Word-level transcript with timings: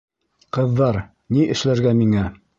Ҡыҙҙар, 0.57 0.97
ни 1.37 1.45
эшләргә 1.59 1.95
миңә? 2.03 2.27